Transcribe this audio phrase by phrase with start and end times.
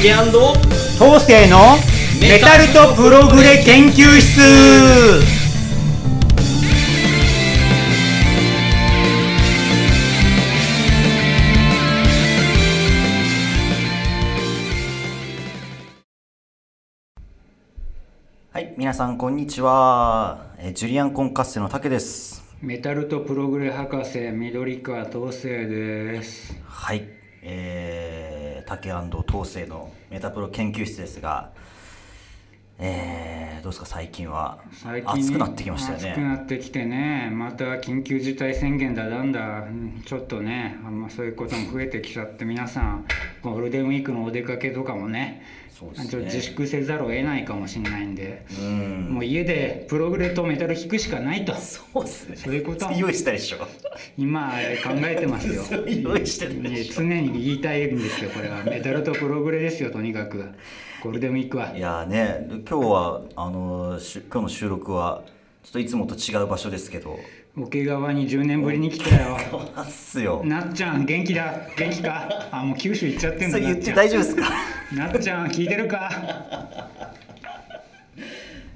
[0.00, 0.10] 竹
[0.96, 1.58] 東西の
[2.20, 4.40] メタルとプログレ研究室。
[18.52, 20.46] はい皆さんこんにちは。
[20.58, 22.44] えージュリアンコンカッセの竹です。
[22.62, 26.56] メタルとプログレ博士緑川東生です。
[26.64, 27.04] はい、
[27.42, 28.27] えー、
[28.68, 31.52] 竹東西のメタプロ研究室ですが、
[32.78, 34.58] えー、どうですか最近は？
[34.74, 43.06] 最近暑くなってきましたよ暑くなねってきてねまた緊急事態宣言だなんだうんちょっとねあんまそういうことも増えてきちゃって皆さん
[43.42, 45.42] ゴールデンウィークのお出かけとかもね
[45.80, 49.08] 自粛せざるを得ないかもしれないんで、うん。
[49.10, 51.54] もう家でプログレとメタル弾くしかないと。
[51.54, 52.36] そうですね。
[52.36, 53.58] そういうこと用意したでしょ。
[54.16, 54.52] 今
[54.84, 55.62] 考えてますよ。
[55.86, 58.64] 用意してるで常に言いたいんですよこれは。
[58.64, 60.44] メタルとプログレですよとにかく。
[61.00, 61.76] ゴールデンウィークは。
[61.76, 65.22] いやーね今日はあの今日の収録は
[65.62, 67.20] ちょっといつもと違う場所ですけど
[67.56, 69.36] 桶川に10年ぶりに来たよ。
[69.74, 70.42] あっすよ。
[70.44, 71.54] なっちゃん元気だ。
[71.76, 72.48] 元気か？
[72.52, 74.48] あもう九州行っちゃってんだそれ言って大丈夫ですか？
[74.94, 76.08] なっちゃん聞いてるか？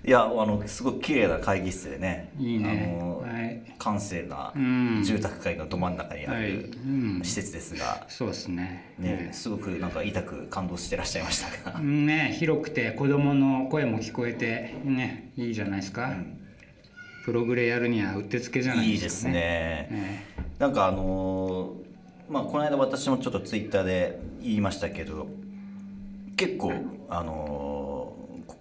[0.05, 2.33] いやあのすごく綺麗な会議室でね。
[2.37, 2.99] いいね。
[3.01, 3.63] あのはい。
[3.79, 5.03] 閑静なうん。
[5.05, 6.51] 住宅街のど真ん中にあはい。
[6.51, 7.21] るうん。
[7.23, 8.95] 施設ですが、そうですね。
[8.99, 16.13] ね、すごくなんか痛く感動してらっしゃいましたがう、んね広くて子供の声も聞こえてねいいじゃないですか、
[17.25, 19.41] プログレやるにはうってつけじゃないいいですですかねね
[19.91, 20.25] ね。
[20.59, 25.29] なんかあのーまあこの間私もちょっとツイッターで言いましたけど
[26.37, 26.73] 結構
[27.09, 28.57] あのーこ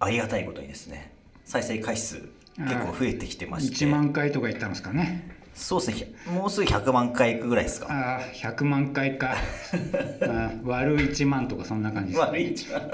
[0.00, 1.12] ありがたいことにですね
[1.44, 2.22] 再生回数
[2.56, 3.84] 結構増えてきてまして。
[3.84, 5.30] 1万回とか言ったんですかね。
[5.54, 6.12] そうですね。
[6.32, 7.86] もうすぐ100万回いくぐらいですか。
[7.90, 9.36] ああ100万回か。
[10.22, 12.90] あ割る1万とかそんな感じです、悪い一番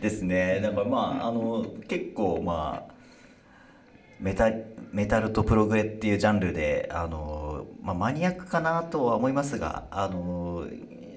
[0.00, 0.60] ですね。
[0.60, 2.93] だからまああの結構まあ
[4.20, 4.50] メタ
[4.92, 10.66] メタルとプログレっていうジャンルであの、まあ、マニアックかなとは思いますがあの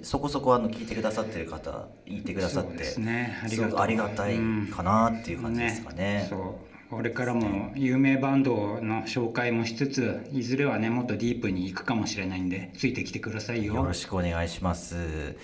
[0.03, 3.39] そこそこあの聞いてくださってる方いてくださってすね。
[3.43, 4.37] ありすごくありがたい
[4.71, 6.27] かなっていう感じですかね。
[6.29, 6.67] そう。
[6.89, 13.75] これからも有名バンドの紹介もしつついずれはねもっとディープに行くかもしれないんでついてきてくださいよ。
[13.75, 15.35] よろしくお願いします。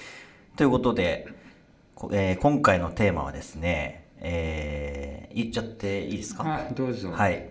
[0.56, 1.28] ということで、
[1.96, 6.44] こえー今回のテーマはですね、えー言っちゃっていいですか？
[6.46, 7.12] あどうぞ。
[7.12, 7.50] はい、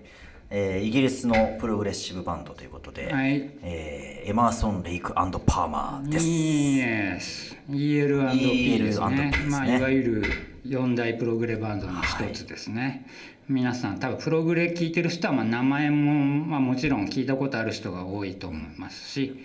[0.51, 3.51] えーイギリスのプログレッシブバンドということで、はい。
[3.63, 6.25] えーエマーソン・レイクパーマーです。
[6.27, 9.33] イエス EL&P ですね。
[9.35, 9.51] すね。
[9.51, 10.23] まあ、いわゆる
[10.65, 13.05] 四大プログレバンドの一つですね、
[13.49, 19.45] 皆さん多分プログレ聞いてる人はまあ名前も、まあ、もちろん聞いたことある人が多いと思いますし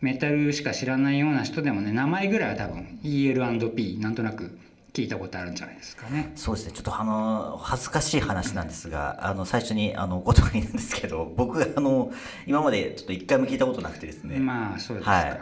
[0.00, 4.58] メタルしか知らないような人でもね名前ぐらいは多分 EL&P なんとなく
[4.94, 6.30] 聞いたことあるんじゃないですかね。
[6.36, 6.72] そうですね。
[6.72, 12.12] ちょっとあの恥ずかしい話なんですがあの最初にあのごとになんですけど僕あの
[12.46, 15.40] 今までちょっと一回も聞いたことなくてですね、まあそうですか、はい。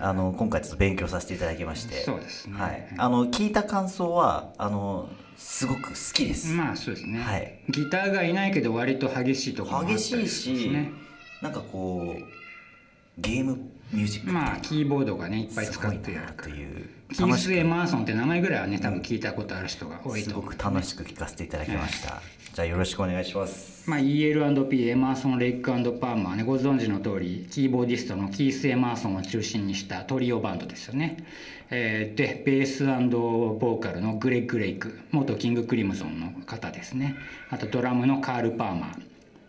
[0.00, 1.96] あの今回ちょっと勉強させていただきまして。
[2.02, 2.58] そうですね。
[2.58, 7.60] はい、あの聞いた感想はあのすごく好きです、まあそうですね、はい。
[7.68, 10.92] ギターがいないけど割と激しいところもあったり激しいし、ね
[11.42, 13.60] なんかこうゲーム
[13.92, 16.42] ミュージックまあキーボードがねいっぱい使ってやる。
[16.42, 16.88] という。
[17.10, 20.50] キース・エマーソンって名前ぐらいはね多分聞いたことある人が多いすと思う。
[20.50, 22.20] ごく楽しく聞かせていただきました、
[22.52, 23.88] じゃあよろしくお願いします。
[23.88, 31.24] まあ、EL&P エマーソン・レイクパーマーねご存知の通りキーボーディストのキース・エマーソンを中心にしたトリオバンドですよね、
[31.70, 37.16] えーでベースボーカルのグレッグ・レイク元キング・クリムゾンの方ですね。
[37.48, 39.02] あとドラムのカール・パーマー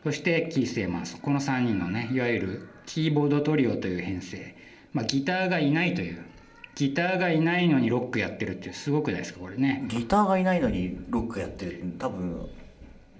[0.05, 1.19] そしてキース・エマーソン。
[1.19, 4.55] この3人のねいわゆるキーボードトリオという編成、
[4.93, 6.25] まあ、ギターがいないという。
[6.73, 9.85] ギターがいないのにロックやってるってすごくないですかこれね。
[9.89, 12.49] ギターがいないのにロックやってる多分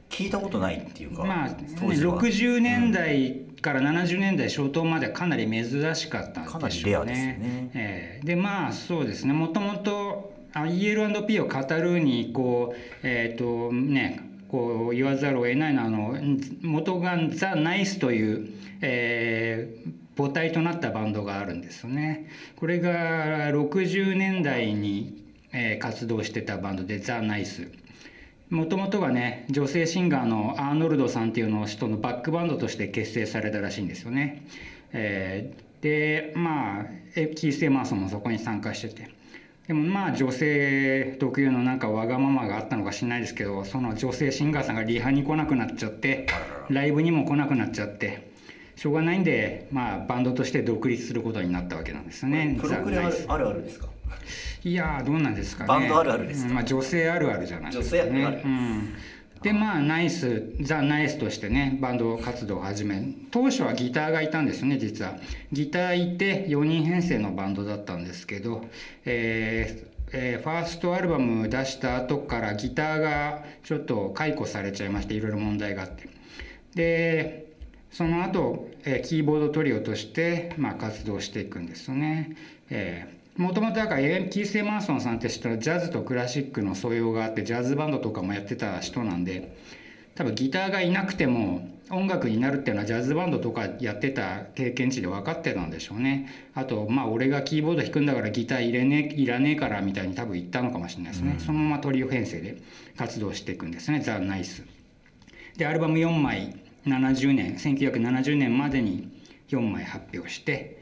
[0.09, 2.19] 聞いたことないっていうか、まあ、当時は。
[2.19, 6.52] 60年代から70年代初頭までかなり珍しかったんでしょうね。
[6.52, 7.72] かなりレアですね。
[7.76, 8.26] ええ。
[8.26, 9.34] でまあそうですね。
[9.34, 16.17] もともとあ EL&P を語るにこうえっ、とねこう言わざるを得ないのはあの
[16.61, 18.49] 元がザ・ナイスという、
[18.81, 22.28] えー母体となったバンドがあるんですよね。
[22.57, 25.23] これが60年代に、
[25.53, 27.69] えー活動してたバンドでザ・ナイス。
[28.49, 34.43] もともとはね女性シンガーのアーノルドさんっていうの人のバックバンドとして結成されたらしいんですよね。
[34.91, 36.85] えーでまあ
[37.35, 39.09] キース・エマーソンもそこに参加してて
[39.69, 46.25] でもまあ女性特有のなんかわがままがあったのか知らないですけどその女性シンガーさんがリハに来なくなっちゃって
[46.69, 48.31] ライブにも来なくなっちゃって
[48.75, 52.57] しょうがないんで、まあ、バンドとして独立することになったわけなんですね。
[52.59, 53.89] プログレあるあるあるですか？
[54.63, 55.67] いやどうなんですかね。
[55.67, 58.41] バンドあるあるですまあ、女性あるあるじゃないですか、ね、女性あるある。
[58.43, 58.95] うん
[59.41, 65.16] でまあナイスザ・ナイスとしてねバンド活動を始め当初はギターがいたんですね実は
[65.52, 68.66] ギターいて4人編成のバンドだったんですけど、
[69.06, 76.09] えーえー、ファーストアルバム出した後からギターがちょっと解雇されちゃいましていろいろ問題があって
[76.76, 77.53] で
[77.91, 82.36] その後、えー、キーボードトリオとして、まあ、活動していくんですよね。
[82.70, 89.56] えもともとだからキース・エマーソンさんって知ったらジャズとクラシックの素養があってジャズバンドとかもやってた人なんで
[90.14, 96.30] 多分ギターがいなくても音楽になるっていうのはジャズバンドとかやってた経験値で分かってたんでしょうね。
[96.53, 102.62] あとまあ俺がキーボード弾くんだからギター入れねいらねえからみたいに多分言ったのかもしれないですね、うん、そのままトリオ編成で
[102.97, 104.66] 活動していくんですねザ・ナイス。
[105.56, 109.09] でアルバム4枚70年1970年までに
[109.47, 110.78] 4枚発表して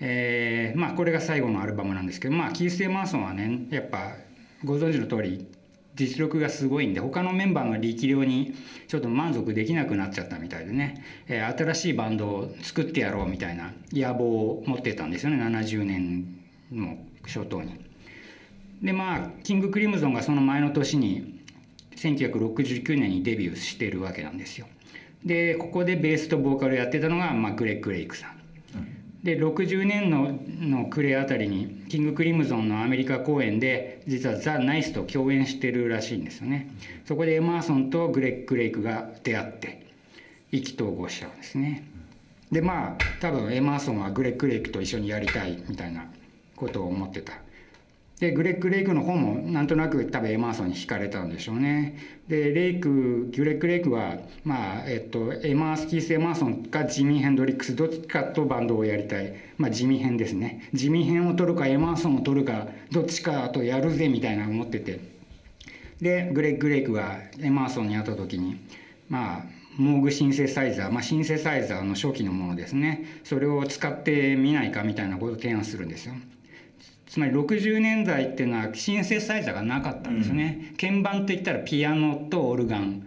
[0.00, 4.14] えー、まあこれが最後のアルバムなんですけどまあキース・エマーソンはねやっぱ
[4.64, 5.46] ご存知の通り
[5.94, 8.54] 実力がすごいんで他のメンバーの力量に
[8.88, 16.40] ちょっと満足できなくなっちゃったみたいでね、えー、新しいバンドを作ってやろうみたいな野望を持ってたんですよね70年
[16.72, 17.78] の初頭に。
[18.82, 21.40] でまあキング・クリムゾンがその前の年に
[21.96, 24.66] 1969年にデビューしてるわけなんですよ。
[25.24, 28.39] でここでベースとボーカルやってたのが、まあ、グレッグ・レイクさん。
[29.22, 30.10] で60年
[30.70, 36.70] の暮れあたりにキング・クリムゾンのアメリカ公演で実はザ・ナイスと共演してるらしいんですよね。
[37.04, 39.86] そこでエマーソンとグレッグ・レイクが出会って
[40.52, 41.84] 意気投合しちゃうんですね。
[42.50, 46.06] でまあ多分エマーソンはグレッグ・レイクと一緒にやりたいみたいな
[46.56, 47.34] ことを思ってた。
[48.20, 51.96] でグレッグ・レイクの方もなんとなく多分エマーソンに惹かれたんでしょうね。
[52.28, 59.34] でレイクグレッグ・レイクはまあえっとエマースキース・エマーソンかジミー・ヘンドリックスどっちかとバンドをやりたい。
[59.56, 60.68] まあジミー編ですね。
[60.74, 65.00] ジミー編を取るかエマーソンを取るかどっちかとやるぜみたいな思ってて。
[66.02, 68.60] でグレッグ・レイクがエマーソンに会った時に
[69.08, 69.44] まあ
[69.78, 73.20] モーグシンセサイザー、まあ、シンセサイザーの初期のものですね。
[73.24, 76.14] それを使ってみないかみたいなことを提案するんですよ。
[77.10, 83.04] つまり60年代っていうのはシンセサイザーがなかったんですね、うん、鍵盤っていったらピアノとオルガン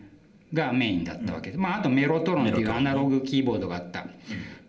[0.54, 1.52] がメインだったわけ。
[1.52, 4.10] で、うん、まあ、あとメロトロンっていうアナログキーボードがあった、うん、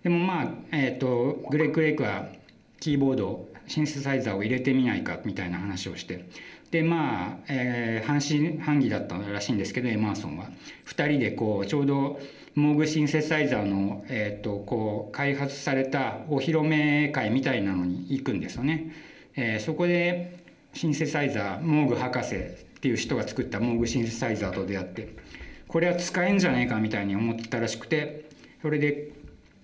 [0.04, 2.28] でもまあ、えーと、グレッグ・レイクは
[2.78, 6.26] キーボードシンセサイザーを入れてみないかみたいな話をして。
[6.70, 10.46] でまあ、えー、半信半疑だったらしいんですけどエマーソンは。
[10.86, 12.20] 2人でこうちょうど
[12.54, 18.92] モーグシンセサイザーの、えーとこう開発されたお披露目会みたいなのに行くんですよね。
[19.36, 20.38] えー、そこで
[20.72, 22.38] シンセサイザーモーグ博士っ
[22.80, 25.16] ていう人が作ったモーグシンセサイザーと出会って
[25.68, 28.28] これは使えんじゃねえかみたいに思ってたらしくて
[28.62, 29.12] それで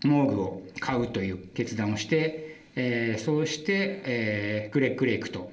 [0.05, 5.53] モーグを買うという決断をして、えー、そうして、えー、グレッグ・レイクと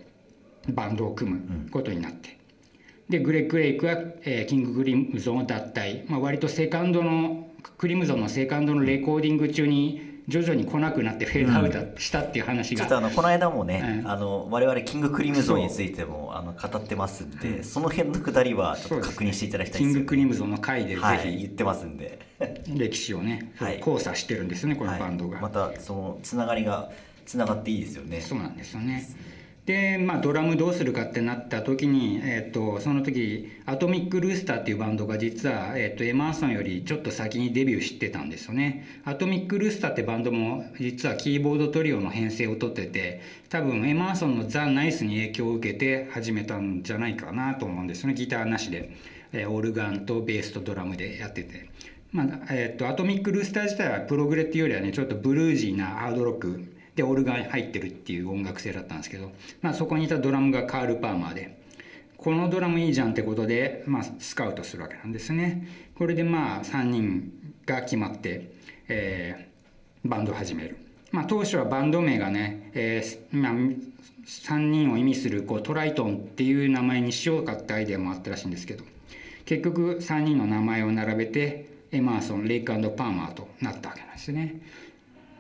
[0.70, 2.38] バンドを組むことになって、
[3.10, 3.94] うん、でグレッグ・レイクは、
[4.24, 22.20] えー、キング・クリムゾンを脱退、まあ、割とセカンドのクリムゾンのセカンドのレコーディング中に徐々に来なくなってフェードアウトしたっていう話が、うん、ちょっとあのこの間もね、うん、あの我々キングクリムゾンについてもあの語ってますんで、その辺のくだりはちょっと確認していただきたいです、ね、キングクリムゾンの回でぜひ、はい、言ってますんで。
[22.68, 26.92] 歴史をね、はい、交差してるんですねこのバンドが、はい、またそのつながりが
[27.26, 28.22] つながっていいですよね。
[28.22, 29.10] そうなんですよね
[29.68, 39.02] で、まあ、ドラムどうするかってなった時に、えーと、その時アトミック・ルースターっていうバンドが実は、えーと、エマーソンよりちょっと先にデビューしてたんですよね。
[39.04, 48.96] アトミック・ルースターってバンドも実はキーボードトリオの編成をとってて多分エマーソンのザ・ナイスに影響を受けて始めたんじゃないかなと思うんですよねギターなしで、
[49.34, 51.70] えー、オルガンとベースとドラムでやってて。
[52.14, 61.62] まあえーと、とアトミック・ルースター自体はプログレっていうよりはねちょっとブルージーなハードロックでオルガン入ってるっていう音楽性だったんですけど、まあ、そこにいたドラムがカール・パーマーで
[62.18, 67.32] このドラムいいじゃんってことで、まあ、スカウトするわけなんですねこれでまあ3人
[67.68, 68.52] が決まって、
[68.88, 70.78] えー、バンドを始める、
[71.12, 78.84] まあ、当初はバンド名がね、えーまあ、3人を意味するこうトライトンっていう名前にしようかってアイデアもあったらしいんですけど
[79.46, 84.62] 結局3人の名前を並べてエマーソンレイクパーマーとなったわけなんですね。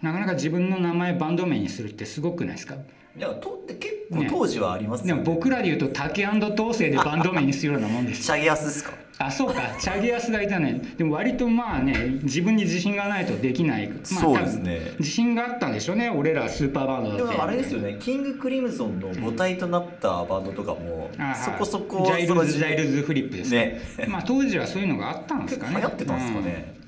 [0.01, 2.75] なかなか自分の名前バンド名にするってすごくないですか？
[2.75, 8.93] いやとって結構当時はありますね、ね、でも僕らで言うと竹東勢でバンド名にするようなもんですチャゲアスですか？
[9.19, 9.75] あそうか。
[9.79, 10.79] チャゲアスがいたね。
[10.95, 14.91] でも割とまあね自分に自信がないとできない、まあ、そうですね。
[14.99, 16.11] 自信があったんでしょうね。
[16.11, 17.31] 俺らスーパーバンドだって。
[17.31, 17.97] でもあれですよね。
[17.99, 23.81] キングクリムゾンの母体となったバンドとかも、うん、そこそこジャイルズ・ジャイルズ・フリップですね。
[24.07, 25.77] まあ当時はそういうのがあったんですかね。
[25.77, 26.87] 流行ってたんですかね、うんうん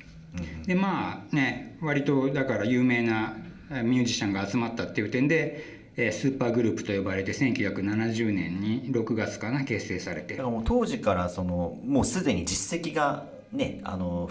[0.66, 3.34] でまあね割とだから有名な
[3.70, 10.34] えーミュージシャンが集まったっていう点で、えースーパーグループと呼ばれて1970年に6月かな結成されて。
[10.34, 14.28] だからもう当時からそのもうすでに実績がねあの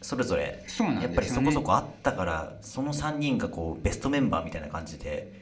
[0.00, 0.64] それぞれ
[1.00, 5.41] やっぱりそこそこあったからその3人がこうベストメンバーみたいな感じで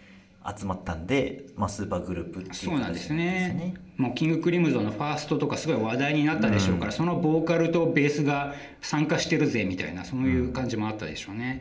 [0.59, 11.61] 集まったんで、まあ、スーパーグループっていう形そうなんですねもうキングクリムゾンのファーストとかすごい話題になったでしょうから、そのボーカルとベースが参加してるぜみたいなそういう感じもあったでしょうね。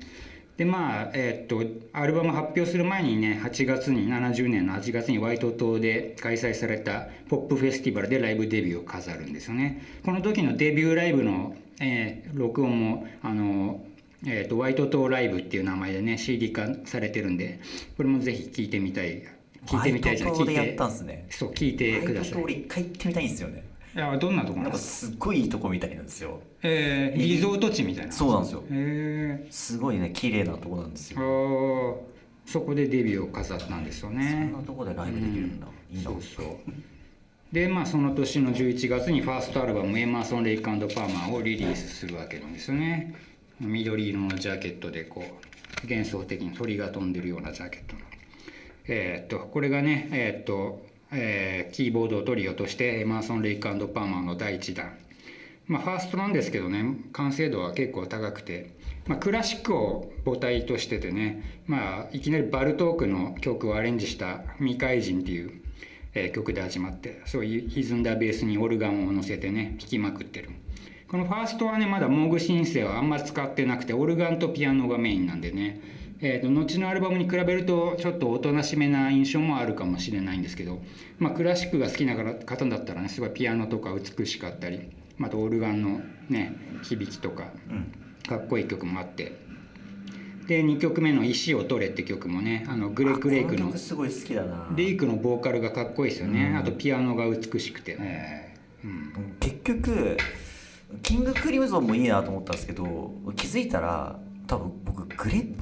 [0.56, 9.82] でまあえーっとアルバム発表する前にね8月に70年の8月にワイト島で開催されたポップフェスティバルでライブデビューを飾るんですよね。
[10.04, 13.82] この時のデビューライブの、えー録音もあの
[14.26, 17.60] えー、とワイト島ライブっていう名前でね CD 化されてるんで
[17.96, 19.24] これもぜひ聞いてみたい
[19.66, 21.26] 聞いてみたいじゃないでやったんですね。
[21.30, 22.34] そう聞いてください。
[22.34, 23.64] ワイト島俺一回行ってみたいんですよね。
[23.96, 26.40] いやどんなとこななんんかですっごいいいとこみたいなんですよ。
[26.62, 28.12] えー、リゾート地みたいな。
[28.12, 28.64] そうなんですよ。
[28.72, 32.52] へえすごいね綺麗なとこなんですあよー。
[32.52, 36.04] そこでデビューを飾ったんですよそねんなとこでライブできるんだ、いいな。
[36.04, 36.56] そうそう。
[37.52, 40.78] でまあその年の11月にファーストアルバム「エマーソン・レイクパー
[41.14, 43.16] マー」をリリースするわけなんですよね
[43.60, 48.02] 緑色のジャケットでこう幻想的に鳥が飛んでるようなジャケットの。
[48.88, 54.98] えーっとこれがねえーっと、えーキーボードをトリオとしてエマーソン・レイクパーマーの第1弾。
[55.68, 58.72] まあ、ファーストなんですけどね完成度は結構高くて、
[59.06, 65.52] まあ、クラシックを母体としててね、まあ、いきなりバルトークの曲をアレンジした「未開人」っていう、
[66.16, 70.50] えー曲で始まってそういう歪んだベースにオルガンを乗せてね弾きまくってる。
[71.10, 75.82] このファーストはねまだモーグシンセはあんま使ってなくてオルガンとピアノがメインなんでね。
[76.22, 80.82] えー、と後のアルバムに比べるとちょっとおとなしめな印象もあるかもしれないんですけど、
[81.18, 87.94] まあ、クラシックが好きな方だったらねすごいピアノとか美しかったりまたオルガンのね響きとかうん。
[88.28, 89.32] かっこいい曲もあって。
[90.48, 94.68] で2曲目の「石を取れ」って曲もねあのグレッグ・レイクのすごい好きだな。
[94.76, 96.58] レイクのボーカルがかっこいいですよね、うん。
[96.58, 97.96] あとピアノが美しくて、
[98.84, 100.18] うん、結局
[101.04, 105.56] キングクリムゾンもいいなと思ったんですけど気づいたら多分僕グレッ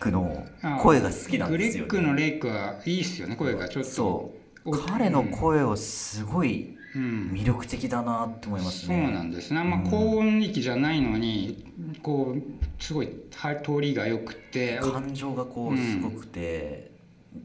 [0.00, 0.44] グの
[0.80, 3.90] 声が好きなんですよ、ね、グレッグのレイクはいいっすよね声がちょっと。
[3.90, 4.34] そ
[4.64, 4.70] う。
[4.70, 7.30] お彼の声はすごいうん。
[7.32, 9.60] 魅力的だなって思いますそうね、なんですね。
[9.60, 11.64] あんま高音域じゃないのに
[12.02, 16.90] こうすごいは通りが良くて感情がこううんすごくて、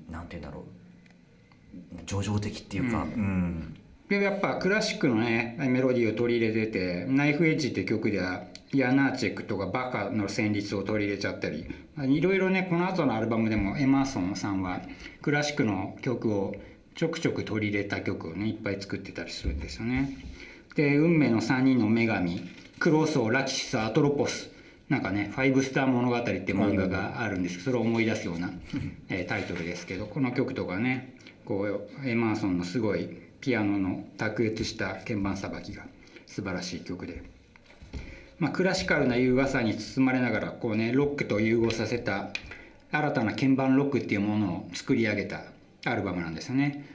[0.09, 0.63] なんて言うんだろう。
[2.05, 3.11] 叙情的っていうか、うん。
[3.11, 3.77] うん
[4.09, 11.65] でやっぱクラシックのねメロディーを取り入れてて「ナイフエッジ」って曲ではヤナーチェックとかバカの旋律を取り入れちゃったり
[11.97, 14.81] いろいろねこの後のアルバムでもエマーソンさんは
[15.21, 16.55] クラシックの曲を
[16.95, 20.17] ちょくちょく取り入れた曲をねいっぱい作ってたりするんですよね。
[20.75, 22.41] で運命の3人の女神
[22.79, 24.51] クロソーラキシスアトロポス
[24.89, 28.51] なんかね「ファイブスター物語」って漫画があるんですけどそれを思い出すような、
[29.09, 33.09] えータイトルですけどこの曲とかねこうエマーソンのすごい
[33.47, 35.83] ピアノの卓越した鍵盤さばきが
[36.25, 37.23] 素晴らしい曲で、
[38.39, 42.31] まあ、クラシカルな優雅さに包まれながらこうねロックと融合させた
[42.91, 45.43] 新たな鍵盤ロックっていうものを作り上げた
[45.85, 46.85] アルバムなんですよね。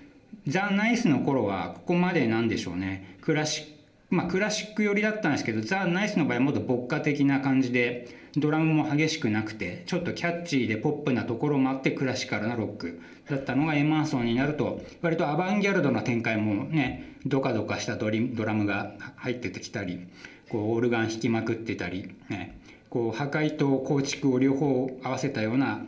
[0.47, 20.09] ザ・ナイスの頃はここまでなんでしょうねクラシックまあクラシック寄りだったんですけどザ・ナイスの場合はもっと牧歌的な感じでドラムも激しくなくてちょっとキャッチーでポップなところもあってクラシカルなロックだったのがエマーソンになると割とアバンギャルドな展開もねドカドカしたドリドラムが入ってきたり
[20.49, 22.61] こうオルガン弾きまくってたり、ね、
[22.91, 25.83] こう破壊と構築を両方合わせたような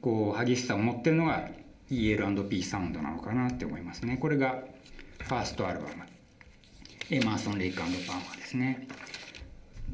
[0.00, 1.48] こう激しさを持ってるのが
[1.90, 4.16] EL&P サウンドなのかなって思いますね。
[4.16, 4.62] これが
[5.18, 6.04] ファーストアルバム。
[7.10, 8.88] エマーソン・レイクパーマーですね。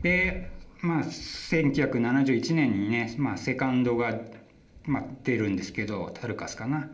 [0.03, 0.52] で
[0.83, 4.21] まあ1971年にね、まあ、セカンドが、
[4.85, 6.91] まあ、出るんですけどタルカスかな、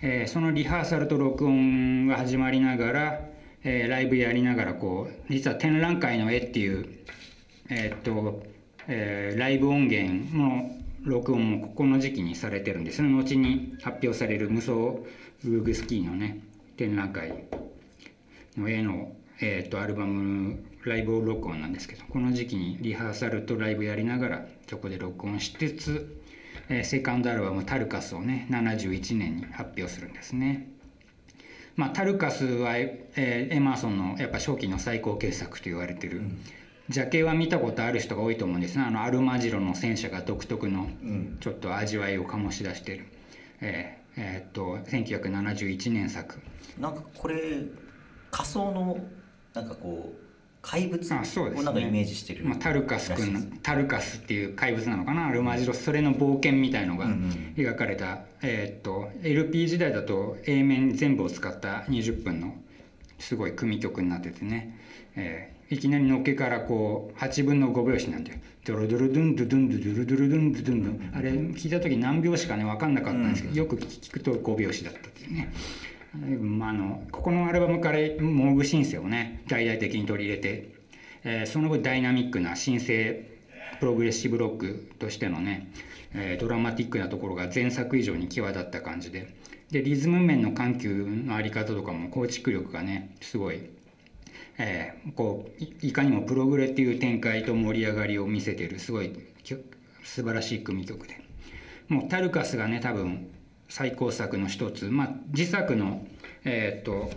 [0.00, 3.20] えーそのリハーサルと録音が始まりながら、
[3.62, 6.88] えーライブやりながらこう実は展覧会の絵っていう
[7.70, 8.42] えーっと、
[8.88, 10.70] えーライブ音源の
[11.04, 13.08] 録音もここの時期にされてるんですね。
[13.08, 16.40] 後に発表される無双ウーグスキーのね
[16.76, 17.44] 展覧会
[18.56, 26.22] の絵の、えー、とアルバムライブ録音なんですけどこの時期にリハーサルとライブやりながらそこで録音しつつ、
[26.68, 30.68] えーセカンドアルバム「タルカス」をね71年に発表するんですね。
[31.74, 36.20] まあ、タルカスは、えーエマーソンのやっぱ初期の最高傑作と言われてる、
[36.90, 38.84] ジャケは見たことある人が多いと思うんですね。
[38.84, 41.38] あのアルマジロの戦車が独特のうん。
[41.40, 43.06] ちょっと味わいを醸し出してる、
[43.60, 46.40] えーえーっと1971年作。
[46.78, 47.62] なんかこれ
[48.30, 48.98] 仮想の
[49.54, 50.31] なんかこう
[50.62, 51.60] 怪物あそうですね。
[51.62, 52.44] をなんかイメージしてる。
[52.44, 55.26] まあ、タルカス君タルカスっていう怪物なのかな？
[55.26, 57.54] アルマジロそれの冒険みたいのがうんうん。
[57.56, 62.54] 描かれた、えーっと LP 時代だと A 面全部を使った20分の
[63.18, 64.78] すごい組曲になっててね、
[65.16, 70.92] えーいきなりのっけからこう8分の5拍子なんでドロドロドゥンドゥドゥンドゥドゥルドゥルドゥンドゥドゥンドゥ。
[70.92, 75.50] ンあれ聞いた時何拍子かね分かんなかったんですけど、よく聞くと5拍子だったっていうね。
[76.14, 79.42] まあ、あのここのアルバムからモーグシンセをね。
[79.48, 80.74] 大々的に取り入れて、
[81.24, 83.40] えーその分ダイナミックなシンセ
[83.80, 85.72] プログレッシブロックとしてのね、
[86.14, 89.34] えードラマティックなところが前作以上に際立った感じで。
[89.70, 93.70] でリズム面の緩急のあり方とかも構築力がねすごい、
[94.58, 99.14] えーこういかにもプログレっていう展開と盛り上がりを見せてるすごい
[100.04, 101.22] 素晴らしい組曲で。
[101.88, 103.28] もうタルカスがね多分
[103.72, 106.06] 最高作の一つ、まあ、自作の、
[106.44, 107.10] えっと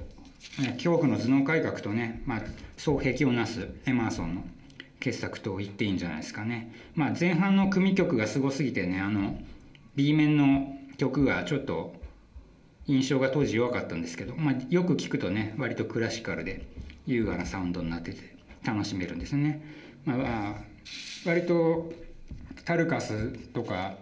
[0.77, 2.41] 恐怖の頭脳改革とね、まあ、
[2.77, 4.45] 双璧をなすエマーソンの
[5.01, 9.37] 傑作と言っていいんじゃないですかね、まあ、前半の組曲がすごすぎてねあの
[9.95, 11.93] B 面の曲がちょっと
[12.87, 16.65] 印象が当時弱かったんですけど、まあ、よく聞くとね割とクラシカルで
[17.05, 18.33] 優雅なサウンドになってて
[18.63, 19.61] 楽しめるんですね。
[20.05, 20.55] まあ、
[21.25, 21.91] 割と
[22.63, 23.95] タルカスとか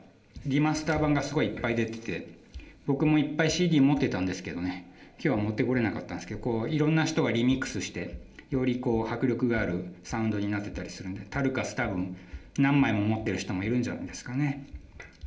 [0.45, 2.42] リマスター版がすごいいっぱい出てて
[2.85, 4.91] 僕もいっぱい CD 持ってたんですけどね
[5.23, 12.15] 今日は持ってこれなかったんですけどこういろんな人がリミックスしてよりこう迫力があるサウンドになってたりするんでタルカス多分
[12.57, 14.67] 何枚も持ってる人もいるんじゃないですかね。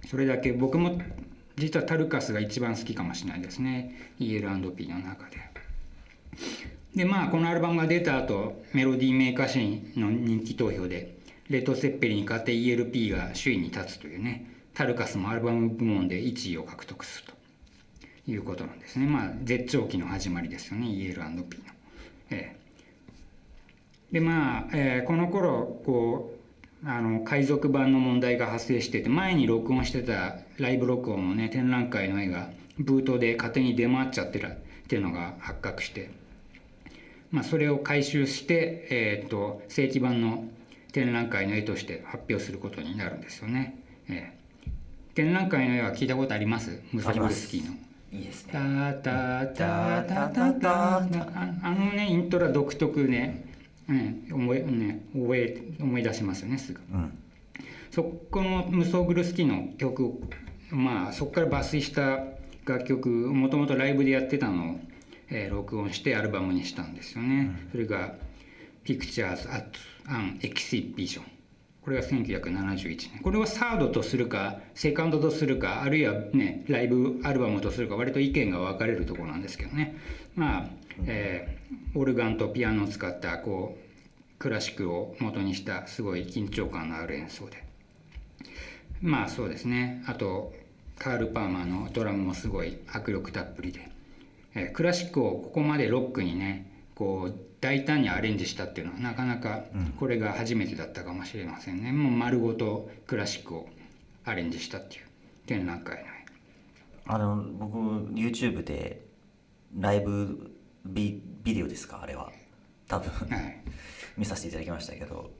[0.08, 1.00] それだけ僕も
[1.56, 5.38] 実はタルカスが一番好きかもしれないですね EL&P の中で。
[6.94, 11.16] でまあこのアルバムが出た後メロディーメーカー誌の人気投票で
[11.48, 17.35] レッド・セッペリに勝って ELP が首位に立つというねタルカスもアルバム部門で1位を獲得すると
[18.28, 21.44] いうことなんですねまあ絶頂期の始まりですよね EL&P の。
[22.30, 22.56] ええ
[24.12, 26.32] でまあ、えーこの頃こ
[26.84, 34.46] うあの海賊版の問題が発生してて前に録音してたライブ録音のね展覧会の絵がブートで勝手に出回っちゃってる
[34.84, 36.10] っていうのが発覚して、
[37.32, 40.44] まあ、それを回収して、えー、と正規版の
[40.92, 43.82] 展覧会の絵として発表することになるんですよね。
[44.08, 44.36] えー
[45.14, 46.78] 展覧会の絵は聞いたことあります？
[46.92, 47.74] ムサブルスキーの。
[48.12, 48.52] いいですね。
[48.52, 51.08] タタタタタタあ
[51.62, 53.44] あのねイントロは独特ね、
[53.88, 56.80] うん、思いね覚え思い出しますよねすぐ。
[56.92, 57.18] うん。
[57.90, 60.20] そこのムソグルスキーの曲
[60.70, 62.24] まあそこから抜粋した
[62.64, 64.80] 楽曲もともとライブでやってたのを、
[65.30, 68.14] えー録音してアルバムにしたんですよね、それが
[68.84, 69.66] 「Pictures at
[70.08, 71.22] an Exhibition」
[71.86, 73.22] これが1971年。
[73.22, 79.96] これをサードとするかセカンドとするかあるいはねライブアルバムとするか割と意見が分かれるところなんですけどね。
[80.34, 80.70] まあ、
[81.06, 87.64] えーオルガンとピアノを使ったこうクラシックを元にしたすごい緊張感のある演奏で。
[89.00, 90.02] まあそうですね。
[90.08, 90.52] あと
[90.98, 93.88] カール・パーマーのドラムもすごい迫力たっぷりで、
[94.56, 97.34] えークラシックをここまでロックにねこう
[97.66, 99.64] 大胆にアレンジしたっていうのはなかなか
[99.98, 103.68] これが初めてだったかもしれませんね、もう丸ごとクラシックを
[104.24, 105.02] アレンジしたっていう。
[105.46, 106.02] 展覧会の。
[106.02, 106.06] 絵
[107.06, 107.76] あの僕
[108.12, 109.04] YouTube で
[109.76, 110.52] ライブ
[110.84, 112.02] ビビデオですか？
[112.02, 112.30] あれは。
[112.86, 113.36] 多分。
[113.36, 113.60] はい。
[114.16, 115.32] 見させていただきましたけど。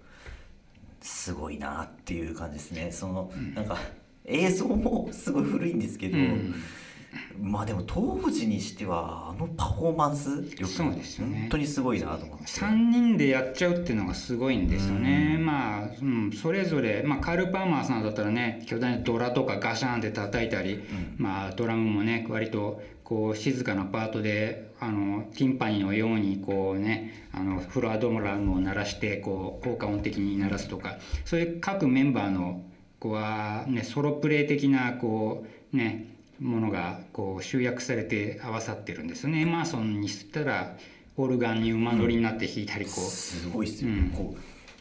[1.00, 2.90] すごいなっていう感じですね。
[2.90, 3.78] その、なんか
[4.24, 6.54] 映像もすごい古いんですけど、うん
[7.40, 11.40] まあでも当時にしてはあのパフォーマンス力そうですよね。
[11.42, 12.44] 本当にすごいなと思って。
[12.44, 20.83] 3人でやっちゃうっていうのがすごいんですよね、まあ、うん、それぞれ、まあ、カール・パーマーさんだったらね巨大なドラとかガシャンって叩いたり、
[21.16, 32.62] まあ、ドラムもね割とこう静かなパートであのティンパニーのようにこうねあのフロアドラムを鳴らしてこう効果音的に鳴らすとかそういう各メンバーの
[32.98, 39.40] こうは、ね、ソロプレイ的なこうねものがこう集約されて合わさってるんですよね。
[39.40, 40.77] エマーソンにしたら
[41.16, 44.11] オルガンに馬乗りになって弾いたりこう、すごいっすよ、うん。
[44.11, 44.37] こ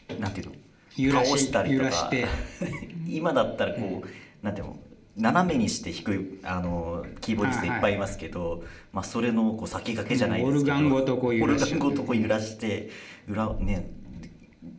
[0.09, 0.53] うなんていうの？
[0.97, 1.91] 揺らし倒したりとか。
[1.91, 2.25] して。
[3.07, 4.79] 今だったらこう、なんていうの？
[5.17, 12.89] 斜めにして弾くあのキーボーディストいっぱいいますけど、まあ、それのこう先駆けじゃないですけどオルガンごとこう揺らしオルガンごとこう揺らして
[13.29, 13.91] 裏ね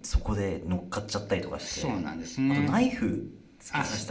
[0.03, 1.81] そこで乗っかっちゃったりとかして。
[1.81, 2.69] そうなんですあとね。
[2.71, 3.31] ナイフ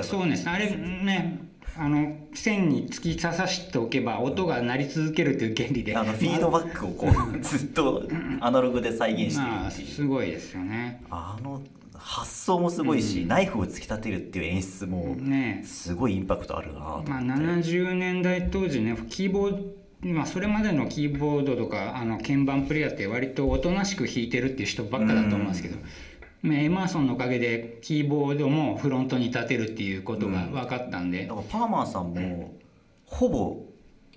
[0.02, 0.50] そうです。
[0.50, 1.40] あれね
[1.78, 5.96] あの線に突き刺さしておけば音が鳴り続けるという原理で。
[5.96, 8.04] あのフィードバックをこう ずっと
[8.40, 9.88] アナログで再現してるまあっていう。
[9.88, 11.02] すごいですよね。
[11.10, 11.62] あの
[11.98, 15.64] 発想もすごいし、ナイフを突き立てるっていう演出もね。
[15.66, 25.86] すごいインパクトあるなと思って、まあ、70年代当時ねキーボーまあ、それまでのキーボードとかあの鍵盤プレイヤーって割とおとなしく弾いてるっていう人ばっかだと思うんですけど、まあ
[26.54, 32.56] エマーソンのおかげでキーボードもフロントに立てるっていうことが分かったんで、だからパーマーさんも
[33.06, 33.58] ほぼ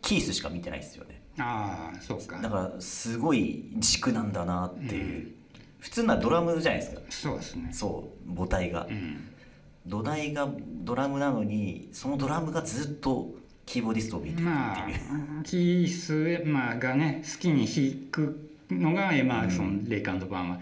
[0.03, 1.23] キースしか見てないですよね。
[1.39, 2.39] ああそうか。
[2.41, 5.33] だからすごい軸なんだなっていう、
[5.79, 7.01] 普通ならドラムじゃないですか。
[7.09, 7.71] そうですね。
[7.73, 9.29] そう母体が、うん。
[9.87, 10.49] 土台が
[10.85, 13.31] ドラムなのにそのドラムがずっと
[13.65, 14.95] キーボーディストを見てるまあってい
[15.41, 20.55] う、キース、まあ、がね好きに弾くのがエマーソン、レイクバーマ。
[20.57, 20.59] ー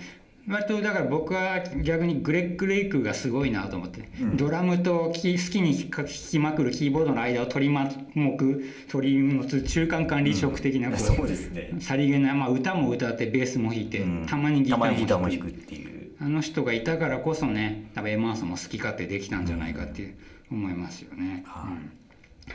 [0.49, 4.37] 割とだから僕は逆にグレッグ・レイクがすごいなと思って、うん。
[4.37, 7.97] ドラムと好きに弾きまくるキーボードの間を取り巻
[8.37, 14.27] く取り持つ中間管理職的なこう、そうですね、さりげない、まあ、歌も歌ってベースも弾いて、うん。
[14.27, 16.13] たまにギターーも弾くっていう。
[16.21, 20.17] あの人がいたからこそね多分エマーソンも好き勝手できたんじゃないかって
[20.51, 21.45] 思いますよね。
[21.47, 21.73] はい。
[21.73, 21.91] うん。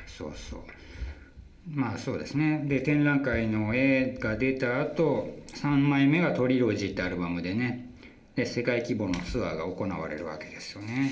[0.07, 0.59] そうそう
[1.69, 2.63] まあそうですね。
[2.65, 7.89] で展覧会の絵が出た後3枚目が「トリロジー」ってアルバムでね。
[8.35, 11.11] で世界規模のツアーが行われるわけですよね。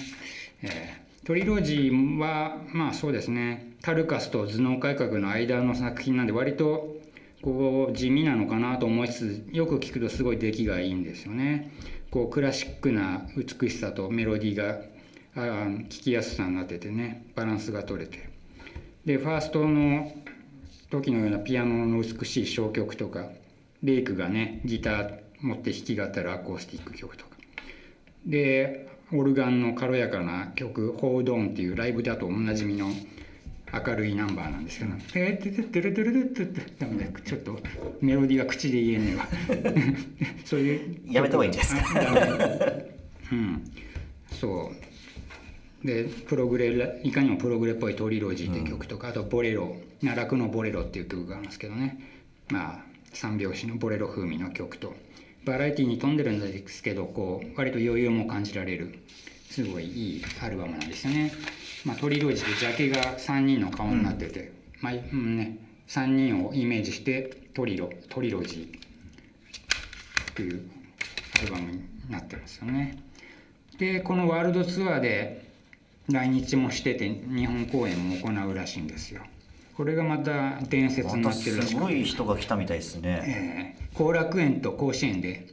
[0.64, 3.74] えートリロジーはまあそうですね。
[3.82, 6.98] タルカスと頭脳改革の間の作品なんで割と
[7.42, 11.72] こう地味なのかなと思いつつよく聞くとすごい出来がいいんですよね。
[12.10, 14.82] こうクラシックな美しさとメロディーが
[15.36, 17.26] あ聞きやすさになっててね。
[17.36, 18.30] バランスが取れて。
[19.06, 20.12] でファーストの
[20.90, 23.30] 時のようなピアノの美しい小曲とか
[23.84, 27.32] レイクがねギター持って弾き語るアコースティック曲とか。
[28.26, 32.92] でオルガンの軽やかな曲「ホードン」っていうライブだとおなじみの
[33.72, 37.60] 明るいナンバーなんですけど「てててててるてるてるて」ダメだちょっと
[38.02, 39.28] メロディーが口で言えねえわ
[40.46, 42.74] そういうやめた方がいいんじゃないですか
[43.32, 43.72] うん
[44.32, 44.89] そう
[45.84, 52.00] でプログレいかにもプログレっぽい「トリロジー」っていう曲とか、あと「ボレロ」「奈落のボレロ」っていう曲があるんですけどね
[52.50, 54.96] まあ三拍子のボレロ風味の曲と
[55.46, 59.00] バラエティに富んでるんですけどこう割と余裕も感じられる
[59.50, 61.32] すごいいいアルバムなんですよね。
[61.86, 70.70] まあ、トリロジーでジャケが3人の顔になってて、まあうんね、3人をイメージしてトリロトリロジーという
[71.42, 73.02] アルバムになってますよね。
[73.78, 75.49] でこのワールドツアーで
[76.12, 79.22] 来日もしてて日本公演も行うらしいんですよ。
[79.76, 81.76] これがまた伝説になってるらしくて。
[81.76, 85.48] すごい人が来たみたいですね、えー後楽園と甲子園で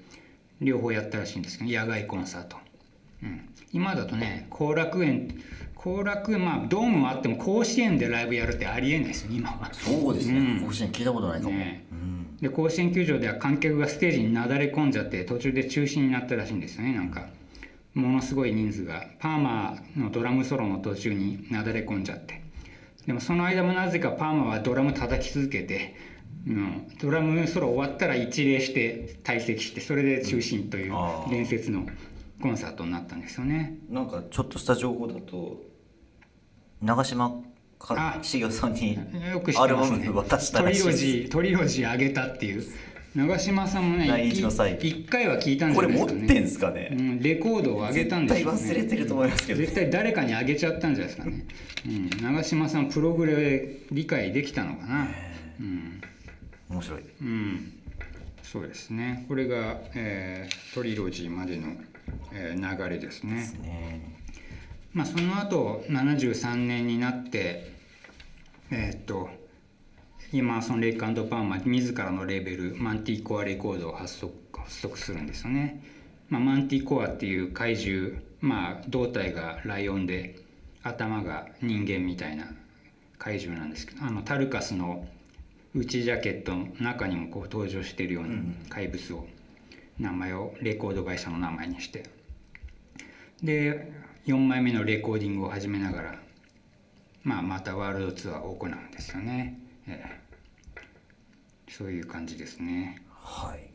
[0.61, 2.57] 両方やったらしいんですけど野外コンサート、
[3.23, 5.42] うん、今だとね後楽園
[5.75, 9.71] 後楽園まあドームはあっても甲子園でライブやるってありえないですよ今は。
[9.73, 10.66] そうですね、うん。
[10.66, 17.27] 甲子園聞いたことないかも、ねうん、で甲子園球場では観客がステージになだれ込んじゃって途中で中止になったらしいんですよねなんか
[17.97, 22.43] ものすごい人数がパーマのドラムソロの途中になだれ込んじゃって。
[23.07, 25.97] でもその間もなぜかパーマはドラム叩き続けて、
[26.47, 30.93] うん、ドラムソロ終わったら一礼して退席してそれで中心という
[31.31, 31.87] 伝説の
[32.43, 33.79] コンサートになったんですよね。
[33.89, 35.63] なんかちょっとした情報だと
[36.83, 37.31] 長嶋
[37.79, 38.99] かあ茂雄さんに
[39.33, 40.99] よく知っアルバム渡したらしいです。
[40.99, 42.63] ジートリロジーあげたっていう
[43.17, 46.21] 長嶋さんもね来日の際一回は聞いたんじこれゃないですかね。
[46.21, 48.59] 持ってんすかね、うん、レコードを上げたんでしょうね。
[48.59, 49.61] 絶対忘れてると思いますけど。
[49.61, 51.47] 絶対誰かにあげちゃったんじゃないですかね、
[51.87, 55.09] うん、長嶋さんプログレ理解できたのかな。
[55.59, 56.03] うん、
[56.69, 57.01] 面白い。
[57.23, 57.73] うん、
[58.43, 59.25] そうですね。
[59.29, 61.69] これが、えートリロジーまでの、
[62.35, 63.37] えー流れですね。
[63.37, 64.15] ですね。
[64.93, 67.73] まあその後73年になって
[68.71, 69.31] えーっと
[70.33, 75.83] イマーソン・レイクパーマ自らのレーベルマンティコアレコードを発足発足するんですよね。
[76.29, 80.37] まあ、マンティコアっていう怪獣、まあ、胴体がライオンで
[80.83, 82.49] 頭が人間みたいな
[83.19, 85.07] 怪獣なんですけどあのタルカスの
[85.75, 88.37] 内ジャケットの中にもこう登場しているような
[88.69, 89.27] 怪物を
[90.01, 92.05] 名前をレコード会社の名前にして。
[93.43, 93.93] で
[94.27, 96.19] 4枚目のレコーディングを始めながら、
[97.23, 100.16] まあ、またワールドツアーを行うんですよね、ええ
[101.68, 103.03] そういう感じですね。
[103.11, 103.70] はい。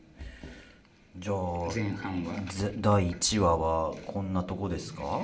[1.18, 1.36] じゃあ
[1.74, 2.40] 前半は。
[2.50, 5.20] ぜ第1話はこんなとこですか？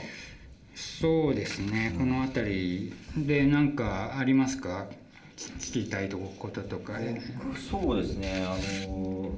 [0.74, 1.94] そうですね。
[1.98, 4.86] この辺りで何かありますか？
[5.36, 6.98] 聞きたいこととか。
[7.70, 8.44] そうですね。
[8.46, 8.56] あ
[8.88, 9.30] の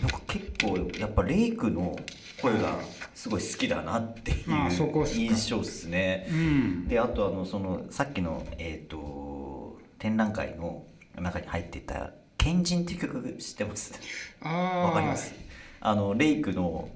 [0.00, 1.94] なんか結構やっぱレイクの
[2.40, 2.80] 声が
[3.24, 6.26] すごい好きだなっていう印象ですね。
[6.30, 6.88] うん。
[6.88, 10.84] であとあのそのさっきの、えー、と展覧会の
[11.18, 13.94] 中に入ってた「賢人」っていう曲知ってます？
[14.42, 15.34] あわかります？
[15.80, 16.90] あのレイクの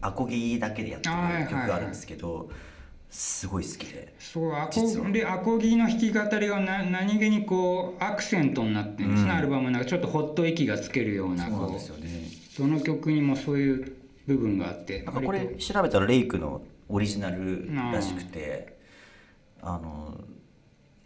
[0.00, 1.14] アコギだけでやってる
[1.50, 2.48] 曲があるんですけど、
[3.10, 4.14] すごい好きで。
[4.18, 9.36] そうアコでアコギの弾き語りがな何気にこうアクセントになってるんですね、うん。
[9.36, 9.84] アルバムの中。
[9.84, 12.08] ちょっとほっと息がつけるようなそうですよね。
[12.56, 13.97] うどの曲にもそういう
[14.28, 18.78] 部分があってなんかこれ調べたらレイクのオリジナルらしくて
[19.62, 20.20] あの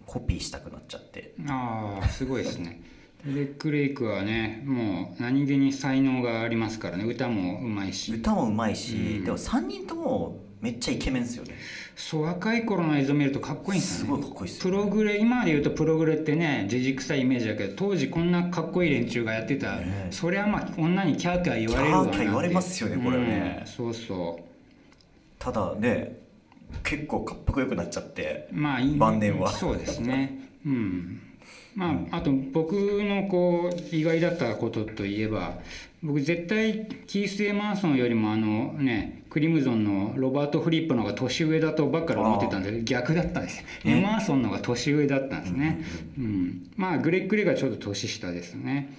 [0.05, 1.35] コピーしたくなっちゃって。
[1.49, 2.83] ああすごいですね。
[3.25, 7.05] レック・レイクはねもう何気に才能がありますからね。
[7.05, 8.13] 歌もうまいし。
[8.13, 9.25] 歌もうまいし、うん。
[9.25, 11.57] でも3人ともめっちゃイケメンですよね
[11.95, 14.13] そう若い頃の映像見るとかっこいいんですすよね。
[14.13, 20.09] ごいかっこいいですね、ログレ今で言うとプログレってねじじくさいイメージだけど当時こんなかっこいい連中がやってた、ねえ。
[20.11, 23.59] そりゃまあ女にキャーキャー言われるわキャーキャー言われますよねこれね。
[23.61, 24.41] うんそうそ
[25.39, 26.21] ただね
[26.83, 28.99] 結構かっこよくなっちゃってうまあいい。
[28.99, 29.51] 晩年は。
[29.51, 30.39] そうですね。
[30.65, 31.21] うん
[31.75, 35.59] まああと僕のこう意外だったことといえば
[36.03, 43.65] 僕絶対キース・エマーソンよりもあのねクリムゾンのロバート・フリップの方が年上だとばっかり思ってたんで逆だったんです。
[43.85, 45.83] エマーソンの方が年上だったんですね、
[46.19, 46.71] うん。
[46.77, 48.93] まあグレッグ・レイがちょっと年下ですね。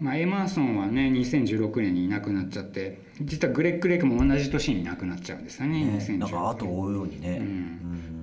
[0.00, 5.98] まあ、エマーソンはね2016年にいなくなっちゃって実はグレッグ・レイクも同じ年にいなくなっちゃうんですよねね。
[5.98, 7.46] 2016なんか後を追うようにね、うん。
[7.46, 7.50] う
[8.10, 8.13] ん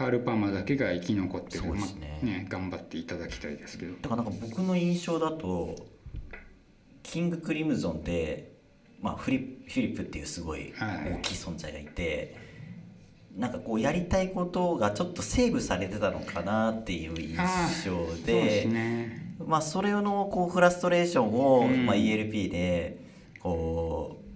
[0.00, 1.64] カール・パーマーだけが生き残ってる。
[1.64, 2.20] そうですね。
[2.22, 3.92] まあね頑張っていただきたいですけど。
[4.00, 5.76] だからなんか僕の印象だと
[7.02, 8.50] キングクリムゾンで、
[9.02, 11.12] まあ、フリフィリップっていうすごいはい。
[11.16, 12.34] 大きい存在がいて、
[13.36, 17.36] なんかこうやりたいことがちょっとセーブされてたのかなっていう印
[17.84, 19.36] 象そうでね。
[19.46, 21.84] まあ、それのこうフラストレーションを、うん。
[21.84, 23.04] まあ、ELP で
[23.38, 24.29] こう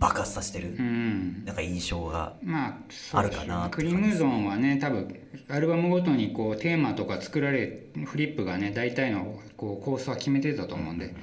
[0.00, 1.44] 爆発させてる、うん。
[1.44, 2.80] なんか印象がま
[3.12, 5.14] あるかなクリムゾンはね多分
[5.48, 11.14] アルバムごとにこうテーマとか作られフリップがね大体のこう構想は決めてたと思うんで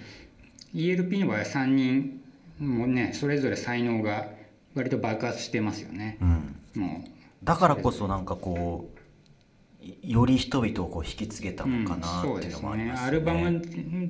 [0.75, 2.21] ELP の場合は3人
[2.59, 4.27] もねそれぞれ才能が
[4.75, 6.19] 割と爆発してますよね。
[6.21, 7.03] うん、も
[7.43, 8.96] だからこそなんかこうい
[10.03, 13.07] より人々をこう引き継げたう、うんのかなっていうのもありますよね。
[13.07, 13.61] アルバム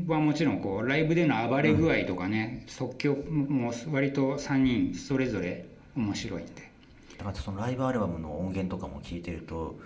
[0.07, 6.71] はもちろんこうライブでの暴れ具合とかね、即興も割と3人それぞれ面白いんで
[7.17, 9.77] だからそのライブアルバムの音源とかも聞いてると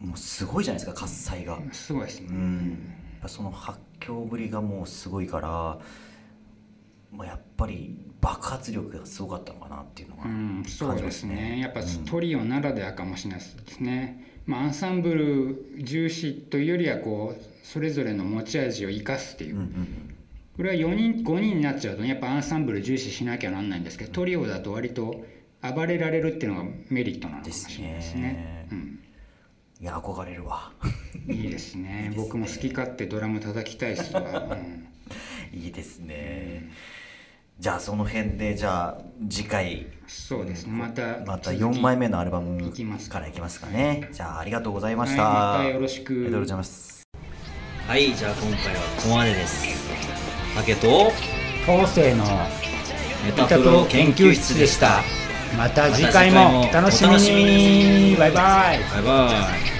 [0.00, 1.58] もうすごいじゃないですか喝采が。
[1.72, 5.78] すごいですね、うん、やっぱその発狂ぶりがもうすごいから、
[7.10, 11.60] まあ、やっぱり爆発力がすごかったのかなっていうのがうん、そうでますね。
[11.60, 20.14] やっぱトリオならではかもしれないですね、まあ、アンサンブル重視というよりはこうそれぞれの持ち味を生かすっていう、うんうん
[20.56, 25.24] これは4人5人になっちゃうとねやっぱアンサンブル重視しなきゃなんないんですけどトリオだと割と
[25.60, 28.68] 暴れられるっていうのがメリットなのかもしれないですね。
[28.68, 29.04] ですね。
[29.80, 30.72] いや憧れるわ。
[31.28, 32.12] うん、 いいですね。
[32.14, 34.56] 僕も好き勝手ドラム叩きたいっすわ、
[35.52, 35.58] うん。
[35.58, 36.70] いいですね
[37.58, 40.72] じゃあその辺でじゃあ次回そうですね。
[40.72, 43.60] またまた続き4枚目のアルバムいきますからいきます。
[43.60, 46.12] かねじゃあありがとうございました、はいまたよろしく。
[46.12, 47.02] ありがとうございます。
[47.86, 49.66] はい、じゃあ今回はここまでです。
[50.56, 51.12] 竹と
[51.66, 52.24] 後世の
[53.24, 55.02] メタプロ研究室でした。
[55.56, 58.16] また次回もお楽しみに。
[58.16, 58.80] バイバイ。
[58.94, 59.30] バイバ
[59.70, 59.73] イ。